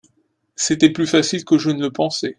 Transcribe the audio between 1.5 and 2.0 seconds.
je ne le